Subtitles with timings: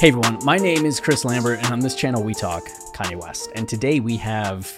[0.00, 2.64] Hey everyone, my name is Chris Lambert, and on this channel we talk
[2.94, 3.50] Kanye West.
[3.54, 4.72] And today we have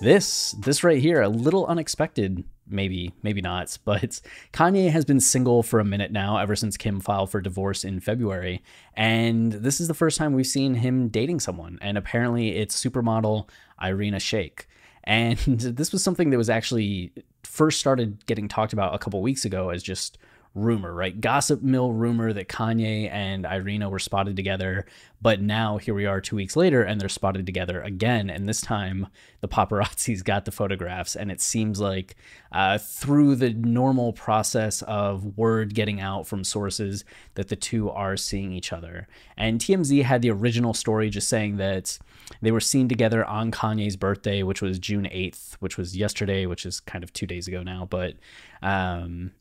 [0.00, 4.20] this, this right here, a little unexpected, maybe, maybe not, but
[4.52, 7.98] Kanye has been single for a minute now, ever since Kim filed for divorce in
[7.98, 8.62] February.
[8.94, 11.80] And this is the first time we've seen him dating someone.
[11.82, 13.48] And apparently it's supermodel
[13.82, 14.66] Irina Shayk.
[15.02, 17.10] And this was something that was actually
[17.42, 20.18] first started getting talked about a couple weeks ago as just
[20.54, 21.20] rumor, right?
[21.20, 24.86] Gossip mill rumor that Kanye and Irina were spotted together.
[25.20, 28.30] But now here we are two weeks later and they're spotted together again.
[28.30, 29.08] And this time
[29.40, 31.16] the paparazzis got the photographs.
[31.16, 32.16] And it seems like
[32.52, 37.04] uh, through the normal process of word getting out from sources
[37.34, 39.08] that the two are seeing each other.
[39.36, 41.98] And TMZ had the original story just saying that
[42.40, 46.66] they were seen together on Kanye's birthday, which was June 8th, which was yesterday, which
[46.66, 47.86] is kind of two days ago now.
[47.88, 48.14] But
[48.62, 49.32] um,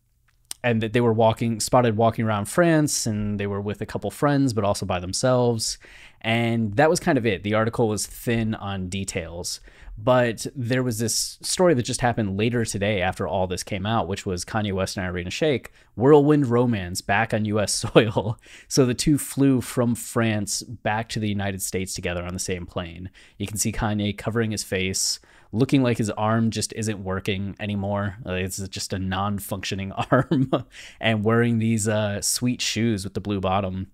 [0.64, 4.10] and that they were walking spotted walking around France and they were with a couple
[4.12, 5.78] friends but also by themselves.
[6.22, 7.44] And that was kind of it.
[7.44, 9.60] The article was thin on details.
[10.00, 14.08] But there was this story that just happened later today after all this came out
[14.08, 18.38] which was Kanye West and Irina Shayk whirlwind romance back on US soil.
[18.68, 22.66] So the two flew from France back to the United States together on the same
[22.66, 23.10] plane.
[23.38, 25.20] You can see Kanye covering his face
[25.52, 28.18] looking like his arm just isn't working anymore.
[28.26, 30.52] it's just a non-functioning arm,
[31.00, 33.88] and wearing these uh, sweet shoes with the blue bottom.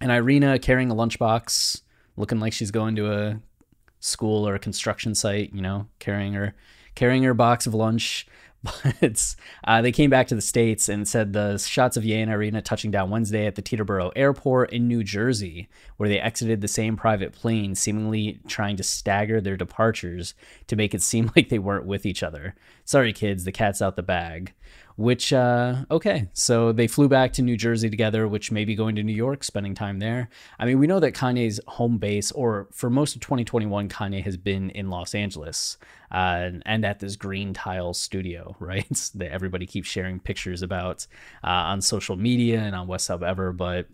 [0.00, 1.82] And Irina carrying a lunchbox,
[2.16, 3.40] looking like she's going to a
[4.00, 5.54] school or a construction site.
[5.54, 6.54] You know, carrying her
[6.94, 8.26] carrying her box of lunch.
[9.00, 9.34] But
[9.64, 12.62] uh, they came back to the States and said the shots of Ye and Irina
[12.62, 16.96] touching down Wednesday at the Teterboro Airport in New Jersey, where they exited the same
[16.96, 20.34] private plane, seemingly trying to stagger their departures
[20.66, 22.54] to make it seem like they weren't with each other.
[22.84, 24.52] Sorry, kids, the cat's out the bag
[24.96, 28.96] which uh, okay so they flew back to new jersey together which may be going
[28.96, 32.66] to new york spending time there i mean we know that kanye's home base or
[32.72, 35.76] for most of 2021 kanye has been in los angeles
[36.10, 41.06] uh, and at this green tile studio right that everybody keeps sharing pictures about
[41.44, 43.86] uh, on social media and on WestSubEver but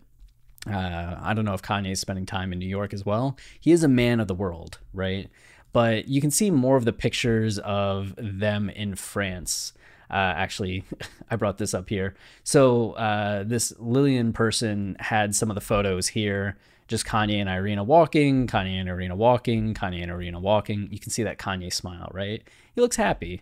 [0.65, 3.37] uh, I don't know if Kanye is spending time in New York as well.
[3.59, 5.29] He is a man of the world, right?
[5.73, 9.73] But you can see more of the pictures of them in France
[10.09, 10.83] uh, actually,
[11.31, 12.15] I brought this up here.
[12.43, 16.57] So uh, this Lillian person had some of the photos here.
[16.87, 20.89] Just Kanye and Irina walking, Kanye and Irina walking, Kanye and Irina walking.
[20.91, 22.43] You can see that Kanye smile, right?
[22.75, 23.41] He looks happy,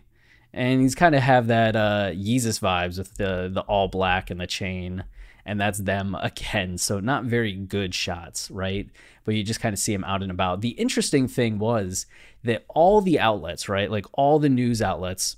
[0.52, 4.40] and he's kind of have that uh, Yeezus vibes with the the all black and
[4.40, 5.04] the chain,
[5.44, 6.78] and that's them again.
[6.78, 8.88] So not very good shots, right?
[9.24, 10.60] But you just kind of see him out and about.
[10.60, 12.06] The interesting thing was
[12.44, 15.36] that all the outlets, right, like all the news outlets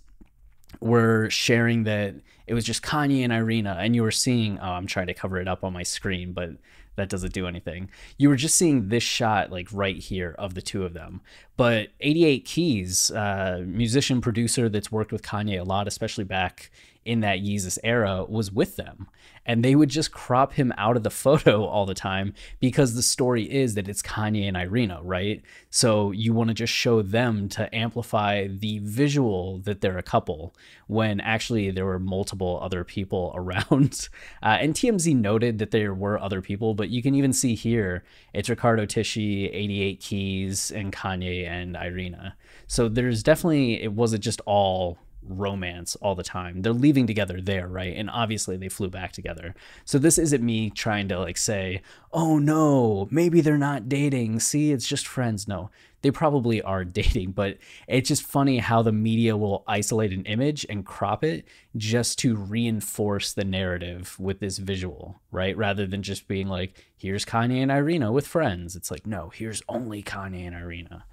[0.80, 2.14] were sharing that
[2.46, 5.38] it was just Kanye and Irina, and you were seeing, oh, I'm trying to cover
[5.38, 6.50] it up on my screen, but
[6.96, 7.90] that doesn't do anything.
[8.18, 11.20] You were just seeing this shot, like right here, of the two of them.
[11.56, 16.70] But 88 Keys, uh, musician producer that's worked with Kanye a lot, especially back
[17.04, 19.08] in that Yeezus era was with them.
[19.46, 23.02] And they would just crop him out of the photo all the time because the
[23.02, 25.42] story is that it's Kanye and Irina, right?
[25.68, 30.54] So you want to just show them to amplify the visual that they're a couple
[30.86, 34.08] when actually there were multiple other people around.
[34.42, 38.04] Uh, and TMZ noted that there were other people, but you can even see here
[38.32, 42.36] it's Riccardo Tisci, 88 Keys, and Kanye and Irina.
[42.66, 46.62] So there's definitely, it wasn't just all romance all the time.
[46.62, 47.94] They're leaving together there, right?
[47.96, 49.54] And obviously they flew back together.
[49.84, 51.82] So this isn't me trying to like say,
[52.12, 54.40] "Oh no, maybe they're not dating.
[54.40, 55.70] See, it's just friends." No.
[56.02, 57.56] They probably are dating, but
[57.88, 61.46] it's just funny how the media will isolate an image and crop it
[61.76, 65.56] just to reinforce the narrative with this visual, right?
[65.56, 69.62] Rather than just being like, "Here's Kanye and Irina with friends." It's like, "No, here's
[69.68, 71.06] only Kanye and Irina."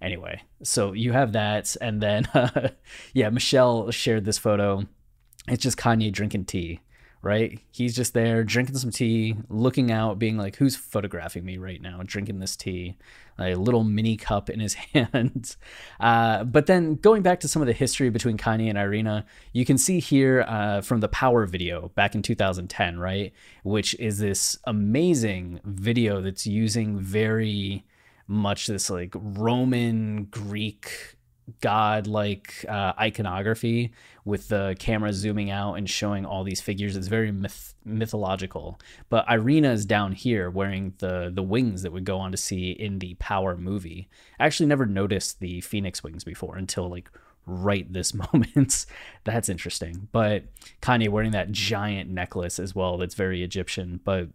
[0.00, 2.70] Anyway, so you have that, and then uh,
[3.12, 4.84] yeah, Michelle shared this photo.
[5.48, 6.80] It's just Kanye drinking tea,
[7.22, 7.60] right?
[7.70, 12.00] He's just there drinking some tea, looking out, being like, who's photographing me right now,
[12.04, 12.96] drinking this tea,
[13.38, 15.56] a little mini cup in his hand.
[16.00, 19.64] Uh, but then going back to some of the history between Kanye and Irina, you
[19.64, 23.32] can see here uh, from the Power video back in 2010, right?
[23.62, 27.84] Which is this amazing video that's using very
[28.26, 31.16] much this like Roman Greek
[31.60, 33.92] god like uh, iconography
[34.24, 36.96] with the camera zooming out and showing all these figures.
[36.96, 38.80] It's very myth- mythological.
[39.08, 42.70] But irina is down here wearing the the wings that would go on to see
[42.70, 44.08] in the power movie.
[44.40, 47.10] I actually never noticed the phoenix wings before until like
[47.46, 48.86] right this moment.
[49.24, 50.08] That's interesting.
[50.10, 50.44] But
[50.82, 54.00] kanye wearing that giant necklace as well that's very egyptian.
[54.02, 54.28] But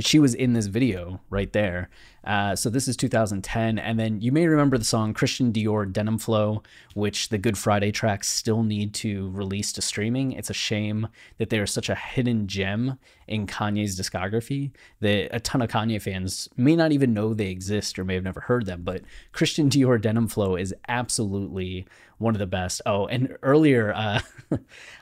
[0.00, 1.88] she was in this video right there.
[2.24, 6.18] Uh, so this is 2010, and then you may remember the song Christian Dior Denim
[6.18, 6.62] Flow,
[6.94, 10.32] which the Good Friday tracks still need to release to streaming.
[10.32, 12.98] It's a shame that they are such a hidden gem
[13.28, 17.98] in Kanye's discography that a ton of Kanye fans may not even know they exist
[17.98, 18.82] or may have never heard them.
[18.82, 21.86] But Christian Dior Denim Flow is absolutely
[22.18, 22.80] one of the best.
[22.86, 24.20] Oh, and earlier, uh,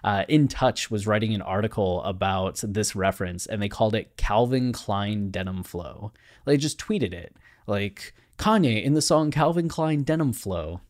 [0.04, 4.72] uh, In Touch was writing an article about this reference, and they called it Calvin
[4.72, 6.12] Klein Denim Flow.
[6.44, 7.34] They just tweeted it
[7.66, 10.80] like Kanye in the song Calvin Klein Denim Flow.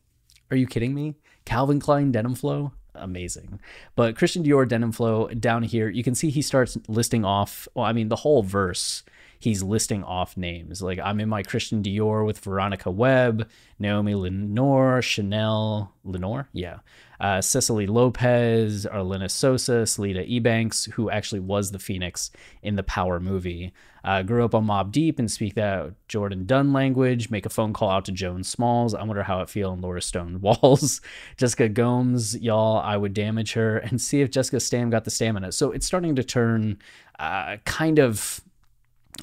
[0.51, 1.15] Are you kidding me?
[1.45, 2.73] Calvin Klein Denim Flow?
[2.95, 3.59] Amazing.
[3.95, 7.85] But Christian Dior Denim Flow down here, you can see he starts listing off, well,
[7.85, 9.03] I mean, the whole verse
[9.43, 10.81] he's listing off names.
[10.81, 16.79] Like I'm in my Christian Dior with Veronica Webb, Naomi Lenore, Chanel Lenore, yeah,
[17.23, 22.31] uh, Cecily Lopez, Arlenis Sosa, Selita Ebanks, who actually was the Phoenix
[22.61, 23.71] in the Power movie.
[24.03, 27.29] Uh, grew up on Mobb Deep and speak that Jourdan Dunn language.
[27.29, 28.93] Make a phone call out to Joan Smalls.
[28.93, 30.99] I wonder how it feel in Lara Stone Walls.
[31.37, 35.53] Jessica Gomes, y'all, I would damage her and see if Jessica Stam got the stamina.
[35.53, 36.77] So it's starting to turn
[37.19, 38.41] uh, kind of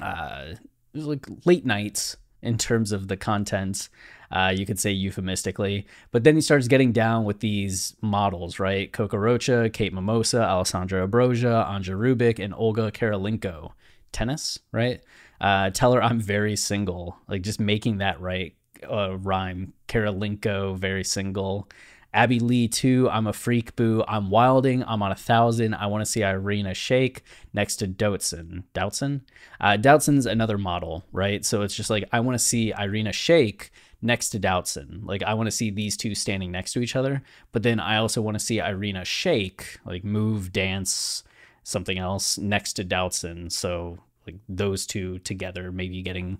[0.01, 0.55] uh,
[0.95, 3.89] like late nights in terms of the content.
[4.31, 8.91] Uh, you could say euphemistically, but then he starts getting down with these models, right?
[8.91, 13.71] Coco Rocha, Kate Mimosa, Alessandra Ambrosio, Anja Rubik, and Olga Kurylenko.
[14.11, 15.01] Tennis, right?
[15.39, 17.17] Uh, tell her I'm very single.
[17.27, 18.55] Like just making that right
[18.89, 19.73] uh, rhyme.
[19.87, 21.67] Kurylenko, very single.
[22.13, 23.09] Abbey Lee too.
[23.09, 24.03] I'm a freak boo.
[24.07, 24.83] I'm wilding.
[24.83, 25.73] I'm on a thousand.
[25.73, 27.23] I want to see Irina shake
[27.53, 28.63] next to Doutzen.
[28.73, 29.21] Doutzen?
[29.61, 31.45] Uh, Doutzen's another model, right?
[31.45, 35.05] So it's just like I want to see Irina shake next to Doutzen.
[35.05, 37.21] Like I want to see these two standing next to each other.
[37.51, 41.23] But then I also want to see Irina shake, like move, dance,
[41.63, 43.51] something else next to Doutzen.
[43.51, 46.39] So like those two together, maybe getting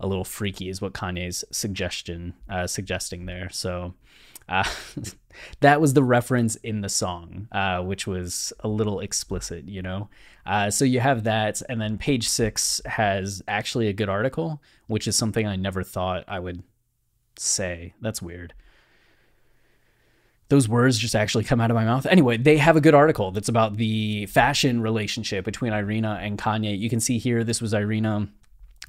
[0.00, 3.48] a little freaky is what Kanye's suggestion uh, suggesting there.
[3.50, 3.94] So
[4.48, 4.68] uh,
[5.60, 10.08] that was the reference in the song, uh, which was a little explicit, you know?
[10.44, 11.62] Uh, so you have that.
[11.68, 16.24] And then page six has actually a good article, which is something I never thought
[16.28, 16.62] I would
[17.38, 17.94] say.
[18.00, 18.54] That's weird.
[20.48, 22.06] Those words just actually come out of my mouth.
[22.06, 26.78] Anyway, they have a good article that's about the fashion relationship between Irina and Kanye.
[26.78, 28.28] You can see here, this was Irina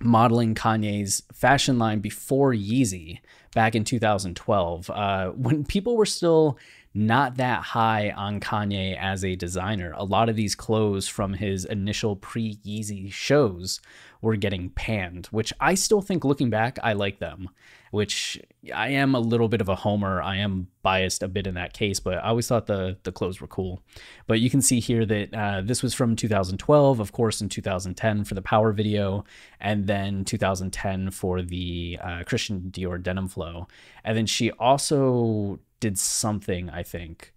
[0.02, 3.20] modeling Kanye's fashion line before Yeezy
[3.54, 6.58] back in 2012, uh, when people were still
[6.96, 9.94] not that high on Kanye as a designer.
[9.98, 13.82] A lot of these clothes from his initial pre Yeezy shows
[14.22, 17.50] were getting panned, which I still think looking back, I like them.
[17.92, 18.42] Which
[18.74, 20.22] I am a little bit of a homer.
[20.22, 23.40] I am biased a bit in that case, but I always thought the the clothes
[23.40, 23.82] were cool.
[24.28, 28.26] But you can see here that uh, this was from 2012, of course, in 2010
[28.26, 29.24] for the Power video,
[29.62, 33.68] and then 2010 for the uh, Christian Dior Denim Flow.
[34.04, 37.32] And then she also did something, I think.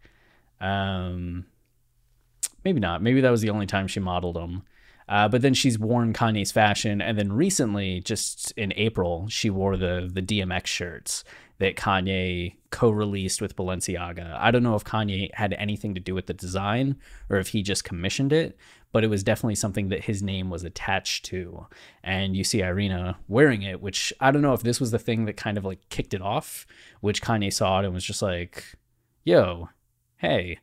[0.58, 1.44] Um,
[2.64, 3.02] maybe not.
[3.02, 4.62] Maybe that was the only time she modeled them.
[5.08, 9.76] Uh, but then she's worn Kanye's fashion, and then recently, just in April, she wore
[9.76, 11.24] the the DMX shirts
[11.58, 14.36] that Kanye co-released with Balenciaga.
[14.38, 16.96] I don't know if Kanye had anything to do with the design
[17.28, 18.56] or if he just commissioned it,
[18.92, 21.66] but it was definitely something that his name was attached to.
[22.04, 25.24] And you see Irina wearing it, which I don't know if this was the thing
[25.24, 26.66] that kind of like kicked it off,
[27.00, 28.76] which Kanye saw it and was just like,
[29.24, 29.70] "Yo,
[30.18, 30.58] hey,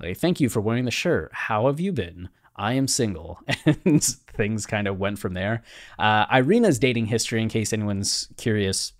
[0.00, 1.30] like thank you for wearing the shirt.
[1.32, 3.40] How have you been?" I am single.
[3.84, 5.62] And things kind of went from there.
[5.98, 8.92] Uh, Irina's dating history, in case anyone's curious,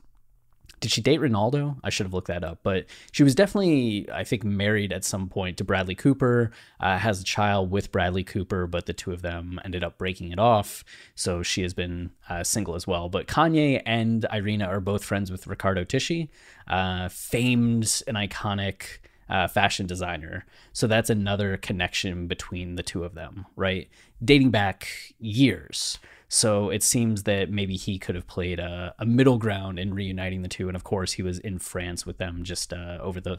[0.81, 1.77] did she date Ronaldo?
[1.83, 5.29] I should have looked that up, but she was definitely, I think, married at some
[5.29, 6.51] point to Bradley Cooper.
[6.79, 10.33] Uh, has a child with Bradley Cooper, but the two of them ended up breaking
[10.33, 10.85] it off.
[11.15, 13.09] So she has been uh, single as well.
[13.09, 16.29] But Kanye and Irina are both friends with Riccardo Tisci,
[16.69, 20.45] uh, famed and iconic uh, fashion designer.
[20.73, 23.88] So that's another connection between the two of them, right?
[24.25, 25.99] Dating back years.
[26.28, 30.42] So it seems that maybe he could have played a, a middle ground in reuniting
[30.42, 30.68] the two.
[30.68, 33.38] And of course, he was in France with them just uh, over the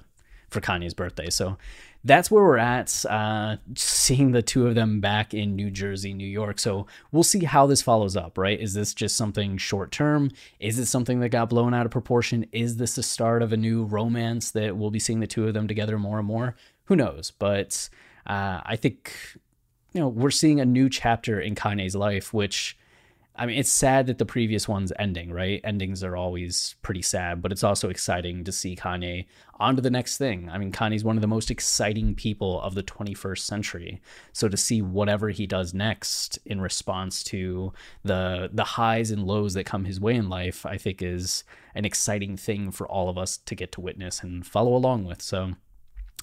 [0.49, 1.29] for Kanye's birthday.
[1.29, 1.57] So
[2.03, 3.05] that's where we're at.
[3.05, 6.59] Uh, seeing the two of them back in New Jersey, New York.
[6.59, 8.59] So we'll see how this follows up, right?
[8.59, 10.31] Is this just something short term?
[10.59, 12.45] Is it something that got blown out of proportion?
[12.51, 15.53] Is this the start of a new romance that we'll be seeing the two of
[15.53, 16.55] them together more and more?
[16.85, 17.31] Who knows?
[17.31, 17.89] But
[18.25, 19.13] uh, I think,
[19.91, 22.77] you know, we're seeing a new chapter in Kanye's life, which
[23.39, 25.61] I mean, it's sad that the previous one's ending, right?
[25.63, 29.27] Endings are always pretty sad, but it's also exciting to see Kanye
[29.59, 30.49] on to the next thing.
[30.49, 34.01] I mean, Kanye's one of the most exciting people of the 21st century.
[34.33, 39.53] So to see whatever he does next in response to the the highs and lows
[39.53, 41.43] that come his way in life, I think is
[41.75, 45.21] an exciting thing for all of us to get to witness and follow along with.
[45.21, 45.53] So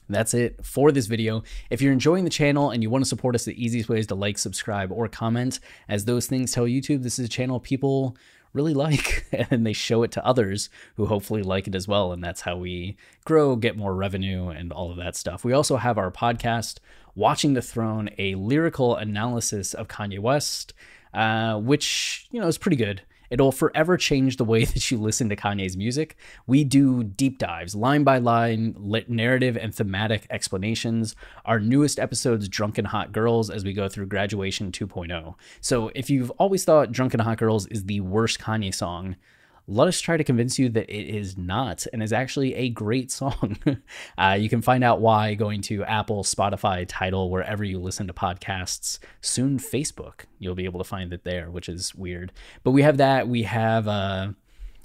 [0.08, 1.42] that's it for this video.
[1.70, 4.06] If you're enjoying the channel and you want to support us, the easiest way is
[4.08, 8.16] to like, subscribe, or comment, as those things tell YouTube this is a channel people
[8.52, 12.12] really like and they show it to others who hopefully like it as well.
[12.12, 15.44] And that's how we grow, get more revenue, and all of that stuff.
[15.44, 16.78] We also have our podcast,
[17.14, 20.73] Watching the Throne, a lyrical analysis of Kanye West,
[21.12, 23.02] uh, which, you know, is pretty good.
[23.35, 26.17] It'll forever change the way that you listen to Kanye's music.
[26.47, 28.76] We do deep dives, line by line,
[29.09, 31.17] narrative and thematic explanations.
[31.45, 35.35] Our newest episode's Drunk and Hot Girls as we go through Graduation 2.0.
[35.61, 39.17] So if you've always thought Drunk and Hot Girls is the worst Kanye song,
[39.66, 43.11] let us try to convince you that it is not and is actually a great
[43.11, 43.56] song.
[44.18, 48.12] uh, you can find out why going to Apple, Spotify, Tidal, wherever you listen to
[48.12, 50.25] podcasts, soon Facebook.
[50.38, 52.33] You'll be able to find it there, which is weird.
[52.62, 53.26] But we have that.
[53.26, 54.28] We have uh,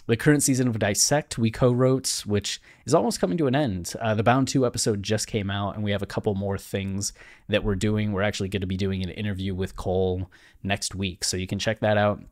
[0.10, 3.94] the current season of Dissect, we co wrote, which is almost coming to an end.
[4.00, 7.14] Uh, the Bound 2 episode just came out, and we have a couple more things
[7.48, 8.12] that we're doing.
[8.12, 10.32] We're actually going to be doing an interview with Cole
[10.64, 12.24] next week, so you can check that out.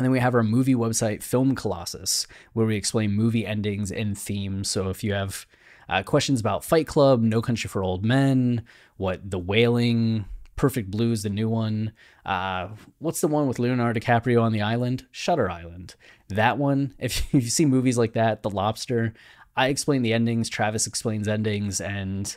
[0.00, 4.16] And then we have our movie website, Film Colossus, where we explain movie endings and
[4.16, 4.70] themes.
[4.70, 5.44] So if you have
[5.90, 8.64] uh, questions about Fight Club, No Country for Old Men,
[8.96, 10.24] what The Wailing,
[10.56, 11.92] Perfect Blues, the new one,
[12.24, 15.04] uh, what's the one with Leonardo DiCaprio on the island?
[15.10, 15.96] Shutter Island.
[16.30, 19.12] That one, if you see movies like that, The Lobster,
[19.54, 22.34] I explain the endings, Travis explains endings, and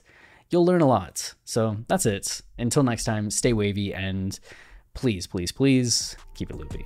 [0.50, 1.34] you'll learn a lot.
[1.46, 2.41] So that's it.
[2.60, 4.38] Until next time, stay wavy and
[4.93, 6.86] please, please, please keep it loopy.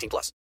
[0.01, 0.31] 18 plus.